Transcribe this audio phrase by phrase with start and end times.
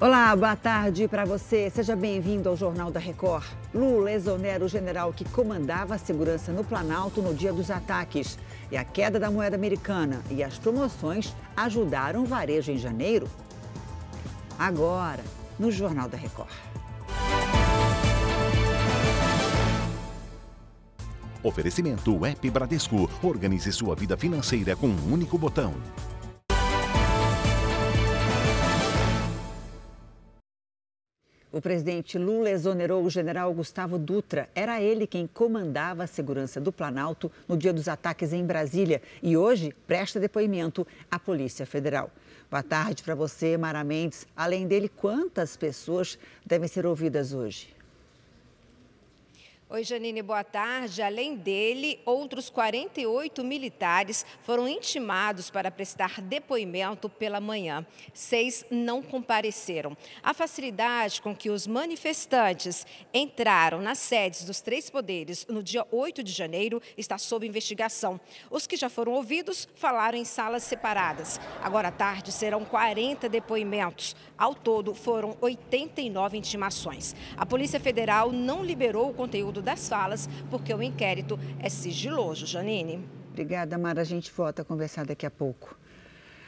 [0.00, 1.68] Olá, boa tarde para você.
[1.68, 3.44] Seja bem-vindo ao Jornal da Record.
[3.74, 8.38] Lula exonera o general que comandava a segurança no Planalto no dia dos ataques.
[8.72, 13.28] E a queda da moeda americana e as promoções ajudaram o varejo em janeiro?
[14.58, 15.22] Agora,
[15.58, 16.48] no Jornal da Record.
[21.42, 23.10] Oferecimento App Bradesco.
[23.22, 25.74] Organize sua vida financeira com um único botão.
[31.52, 34.48] O presidente Lula exonerou o general Gustavo Dutra.
[34.54, 39.36] Era ele quem comandava a segurança do Planalto no dia dos ataques em Brasília e
[39.36, 42.08] hoje presta depoimento à Polícia Federal.
[42.48, 44.28] Boa tarde para você, Mara Mendes.
[44.36, 47.79] Além dele, quantas pessoas devem ser ouvidas hoje?
[49.72, 51.00] Oi, Janine, boa tarde.
[51.00, 57.86] Além dele, outros 48 militares foram intimados para prestar depoimento pela manhã.
[58.12, 59.96] Seis não compareceram.
[60.24, 66.20] A facilidade com que os manifestantes entraram nas sedes dos três poderes no dia 8
[66.24, 68.20] de janeiro está sob investigação.
[68.50, 71.38] Os que já foram ouvidos falaram em salas separadas.
[71.62, 74.16] Agora à tarde serão 40 depoimentos.
[74.36, 77.14] Ao todo, foram 89 intimações.
[77.36, 82.46] A Polícia Federal não liberou o conteúdo das falas, porque o inquérito é sigiloso.
[82.46, 83.04] Janine.
[83.30, 84.00] Obrigada, Mara.
[84.00, 85.78] A gente volta a conversar daqui a pouco.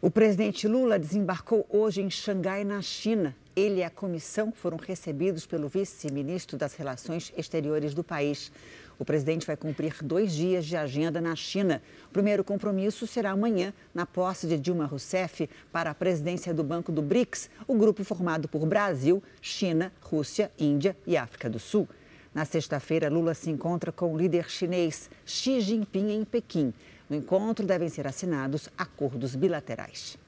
[0.00, 3.34] O presidente Lula desembarcou hoje em Xangai, na China.
[3.56, 8.52] Ele e a comissão foram recebidos pelo vice-ministro das Relações Exteriores do país.
[8.98, 11.82] O presidente vai cumprir dois dias de agenda na China.
[12.08, 16.92] O primeiro compromisso será amanhã, na posse de Dilma Rousseff para a presidência do Banco
[16.92, 21.88] do BRICS, o grupo formado por Brasil, China, Rússia, Índia e África do Sul.
[22.36, 26.70] Na sexta-feira, Lula se encontra com o líder chinês Xi Jinping em Pequim.
[27.08, 30.18] No encontro devem ser assinados acordos bilaterais.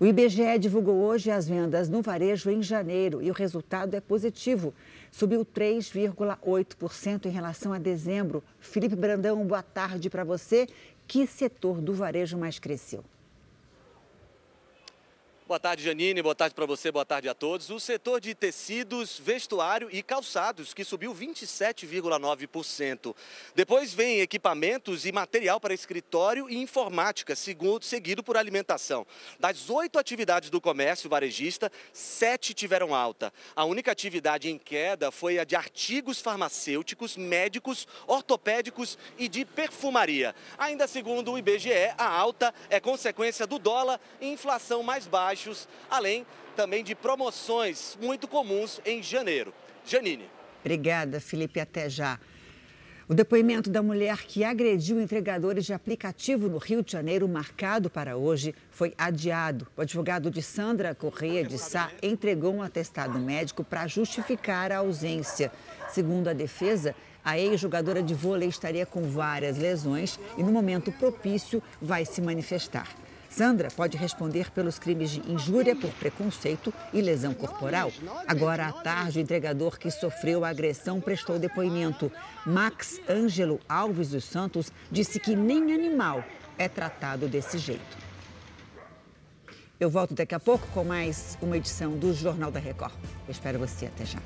[0.00, 4.72] O IBGE divulgou hoje as vendas no varejo em janeiro e o resultado é positivo.
[5.12, 8.42] Subiu 3,8% em relação a dezembro.
[8.58, 10.66] Felipe Brandão, boa tarde para você.
[11.06, 13.04] Que setor do varejo mais cresceu?
[15.54, 16.20] Boa tarde, Janine.
[16.20, 17.70] Boa tarde para você, boa tarde a todos.
[17.70, 23.14] O setor de tecidos, vestuário e calçados, que subiu 27,9%.
[23.54, 29.06] Depois vem equipamentos e material para escritório e informática, seguido por alimentação.
[29.38, 33.32] Das oito atividades do comércio varejista, sete tiveram alta.
[33.54, 40.34] A única atividade em queda foi a de artigos farmacêuticos, médicos, ortopédicos e de perfumaria.
[40.58, 45.68] Ainda segundo o IBGE, a alta é consequência do dólar e inflação mais baixa baixos,
[45.90, 49.52] além também de promoções muito comuns em janeiro.
[49.84, 50.24] Janine.
[50.60, 51.60] Obrigada, Felipe.
[51.60, 52.18] Até já.
[53.06, 58.16] O depoimento da mulher que agrediu entregadores de aplicativo no Rio de Janeiro, marcado para
[58.16, 59.66] hoje, foi adiado.
[59.76, 65.52] O advogado de Sandra Correia de Sá entregou um atestado médico para justificar a ausência.
[65.90, 71.62] Segundo a defesa, a ex-jogadora de vôlei estaria com várias lesões e, no momento propício,
[71.82, 73.03] vai se manifestar.
[73.36, 77.90] Sandra pode responder pelos crimes de injúria por preconceito e lesão corporal.
[78.28, 82.12] Agora, à tarde, o entregador que sofreu a agressão prestou depoimento.
[82.46, 86.22] Max Ângelo Alves dos Santos disse que nem animal
[86.56, 87.98] é tratado desse jeito.
[89.80, 92.94] Eu volto daqui a pouco com mais uma edição do Jornal da Record.
[93.26, 94.20] Eu espero você até já.